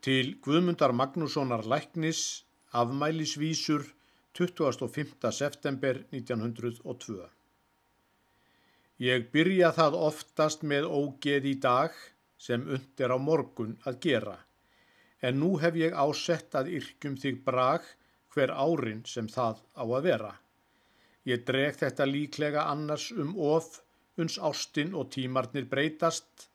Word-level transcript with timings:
til 0.00 0.38
Guðmundar 0.40 0.94
Magnússonar 0.96 1.66
Læknis 1.68 2.44
afmælisvísur 2.72 3.82
25. 4.32 5.32
september 5.32 5.98
1902. 6.12 7.26
Ég 9.00 9.26
byrja 9.32 9.68
það 9.76 9.96
oftast 9.98 10.64
með 10.64 10.88
ógeð 10.88 11.48
í 11.50 11.52
dag 11.60 11.98
sem 12.40 12.64
und 12.64 13.02
er 13.04 13.12
á 13.12 13.18
morgun 13.20 13.74
að 13.84 13.98
gera, 14.06 14.38
en 15.20 15.36
nú 15.42 15.50
hef 15.60 15.76
ég 15.76 15.92
ásett 15.92 16.56
að 16.56 16.72
yrkjum 16.78 17.20
þig 17.20 17.44
brag 17.44 17.84
hver 18.32 18.54
árin 18.56 19.04
sem 19.04 19.28
það 19.28 19.60
á 19.76 19.84
að 19.84 20.08
vera. 20.08 20.32
Ég 21.28 21.44
dreg 21.44 21.76
þetta 21.76 22.08
líklega 22.08 22.64
annars 22.72 23.10
um 23.12 23.36
of, 23.36 23.82
uns 24.16 24.40
ástinn 24.40 24.96
og 24.96 25.12
tímarnir 25.12 25.68
breytast, 25.68 26.48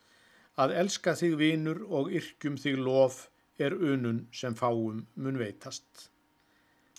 að 0.58 0.78
elska 0.82 1.14
þig 1.14 1.38
vinur 1.38 1.86
og 1.86 2.10
yrkjum 2.10 2.58
þig 2.58 2.82
lof, 2.82 3.28
er 3.58 3.74
unun 3.74 4.26
sem 4.32 4.56
fáum 4.56 5.06
mun 5.16 5.40
veitast. 5.40 6.10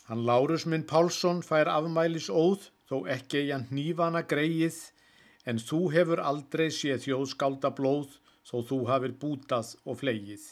Hann 0.06 0.24
Lárus 0.26 0.66
minn 0.70 0.86
Pálsson 0.86 1.42
fær 1.42 1.68
afmælis 1.72 2.28
óð 2.30 2.68
þó 2.88 3.00
ekki 3.10 3.42
ég 3.48 3.56
hann 3.56 3.66
nývana 3.74 4.22
greið 4.30 4.78
en 5.50 5.58
þú 5.62 5.80
hefur 5.94 6.22
aldrei 6.22 6.68
séð 6.74 7.02
þjóðskálda 7.06 7.72
blóð 7.78 8.14
þó 8.46 8.56
þú 8.68 8.78
hafir 8.90 9.16
bútað 9.22 9.74
og 9.84 10.00
flegið. 10.02 10.44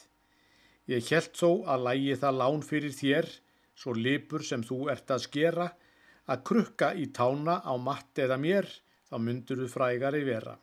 Ég 0.91 1.06
held 1.09 1.32
þó 1.38 1.51
að 1.70 1.87
lægi 1.88 2.18
það 2.21 2.38
lán 2.41 2.66
fyrir 2.66 2.95
þér, 2.98 3.30
svo 3.74 3.95
lipur 3.96 4.43
sem 4.45 4.62
þú 4.66 4.80
ert 4.93 5.10
að 5.15 5.24
skera, 5.24 5.68
að 6.29 6.43
krukka 6.51 6.93
í 6.98 7.07
tána 7.15 7.60
á 7.65 7.74
matt 7.79 8.18
eða 8.21 8.37
mér, 8.41 8.68
þá 9.09 9.16
myndur 9.23 9.62
þú 9.62 9.71
frægari 9.71 10.23
vera. 10.27 10.59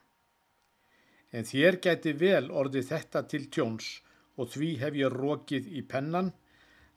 En 1.32 1.48
þér 1.48 1.80
gæti 1.82 2.14
vel 2.20 2.52
orðið 2.52 2.90
þetta 2.92 3.24
til 3.32 3.46
tjóns 3.48 3.92
og 4.38 4.54
því 4.54 4.70
hef 4.84 4.98
ég 5.00 5.18
rókið 5.18 5.68
í 5.80 5.82
pennan 5.94 6.32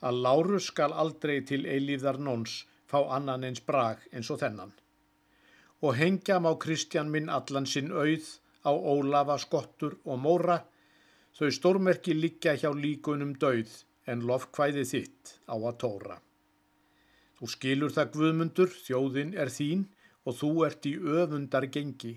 að 0.05 0.20
Láru 0.27 0.61
skal 0.61 0.92
aldrei 0.92 1.41
til 1.48 1.62
eilíðar 1.65 2.19
nóns 2.20 2.62
fá 2.91 3.00
annan 3.17 3.47
eins 3.48 3.62
brag 3.69 4.03
eins 4.12 4.31
og 4.31 4.41
þennan. 4.42 4.72
Og 5.84 5.97
hengja 5.98 6.39
má 6.41 6.53
Kristján 6.61 7.11
minn 7.12 7.33
allan 7.33 7.67
sinn 7.67 7.91
auð 7.92 8.28
á 8.64 8.73
Ólafa 8.73 9.36
skottur 9.41 9.98
og 10.05 10.20
móra, 10.27 10.61
þau 11.36 11.50
stórmerki 11.50 12.14
liggja 12.17 12.55
hjá 12.61 12.70
líkunum 12.73 13.34
dauð 13.41 13.73
en 14.06 14.25
lofkvæði 14.28 14.84
þitt 14.92 15.34
á 15.51 15.56
að 15.56 15.77
tóra. 15.83 16.17
Þú 17.39 17.51
skilur 17.51 17.92
það 17.92 18.12
guðmundur, 18.14 18.70
þjóðin 18.86 19.34
er 19.34 19.51
þín 19.53 19.89
og 20.25 20.39
þú 20.39 20.51
ert 20.69 20.86
í 20.89 20.95
öfundar 20.97 21.67
gengi, 21.73 22.14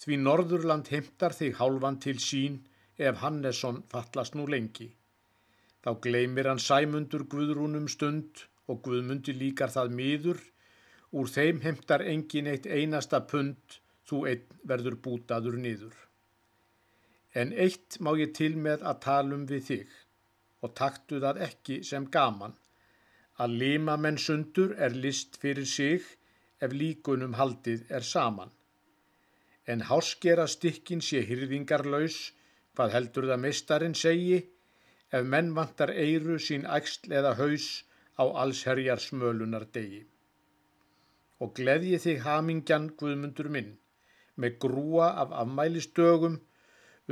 því 0.00 0.18
Norðurland 0.24 0.90
heimtar 0.92 1.36
þig 1.36 1.56
hálfan 1.60 2.00
til 2.02 2.18
sín 2.20 2.58
ef 3.08 3.22
Hannesson 3.24 3.82
fallast 3.92 4.36
nú 4.38 4.46
lengi. 4.54 4.88
Þá 5.84 5.90
gleymir 6.04 6.48
hann 6.50 6.60
sæmundur 6.60 7.24
Guðrúnum 7.32 7.88
stund 7.88 8.44
og 8.68 8.82
Guðmundi 8.86 9.34
líkar 9.36 9.72
það 9.72 9.94
miður, 10.00 10.40
úr 11.16 11.30
þeim 11.36 11.62
heimtar 11.64 12.04
engin 12.12 12.50
eitt 12.52 12.68
einasta 12.68 13.22
pund, 13.32 13.80
þú 14.06 14.24
einn 14.30 14.60
verður 14.72 14.98
bútaður 15.04 15.56
niður. 15.64 15.96
En 17.34 17.52
eitt 17.64 17.98
má 18.04 18.12
ég 18.18 18.34
til 18.36 18.54
með 18.58 18.84
að 18.90 19.02
talum 19.06 19.46
við 19.50 19.66
þig 19.70 19.98
og 20.60 20.74
taktu 20.76 21.20
það 21.24 21.40
ekki 21.46 21.76
sem 21.90 22.06
gaman, 22.16 22.56
að 23.40 23.56
lima 23.62 23.96
menn 23.96 24.18
sundur 24.20 24.74
er 24.86 24.96
list 25.04 25.38
fyrir 25.42 25.68
sig 25.74 26.04
ef 26.60 26.74
líkunum 26.76 27.38
haldið 27.38 27.86
er 27.88 28.04
saman. 28.04 28.50
En 29.70 29.86
háskera 29.88 30.46
stykkin 30.50 31.00
sé 31.06 31.22
hyrðingarlaus 31.28 32.18
Hvað 32.76 32.94
heldur 32.96 33.26
það 33.30 33.42
mistarinn 33.44 33.96
segi 34.00 34.38
ef 35.18 35.26
menn 35.34 35.54
vantar 35.56 35.92
eiru 36.04 36.38
sín 36.46 36.66
ægsl 36.78 37.14
eða 37.20 37.34
haus 37.40 37.66
á 38.22 38.24
allsherjar 38.42 39.02
smölunar 39.02 39.66
degi. 39.74 40.02
Og 41.42 41.54
gleðji 41.56 41.98
þig 42.04 42.22
hamingjan 42.26 42.90
Guðmundur 43.00 43.48
minn 43.56 43.72
með 44.40 44.56
grúa 44.64 45.08
af 45.22 45.34
afmælistögum 45.42 46.38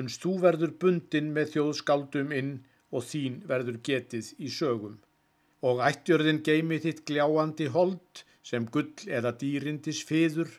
unst 0.00 0.22
þú 0.24 0.34
verður 0.44 0.74
bundin 0.82 1.32
með 1.36 1.54
þjóðskáldum 1.54 2.32
inn 2.40 2.52
og 2.94 3.04
þín 3.10 3.40
verður 3.50 3.80
getið 3.88 4.30
í 4.38 4.52
sögum. 4.58 4.96
Og 5.68 5.82
ættjörðin 5.88 6.42
geimi 6.46 6.78
þitt 6.84 7.04
gljáandi 7.08 7.66
hold 7.74 8.22
sem 8.50 8.68
gull 8.74 9.10
eða 9.18 9.34
dýrindis 9.40 10.04
fiður 10.10 10.52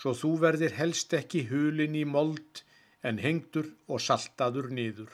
svo 0.00 0.12
þú 0.18 0.32
verðir 0.42 0.74
helst 0.80 1.14
ekki 1.14 1.46
hulin 1.52 1.94
í 1.94 2.04
mold 2.08 2.64
en 3.02 3.18
hengdur 3.18 3.68
og 3.88 4.00
saltaður 4.00 4.70
niður. 4.74 5.12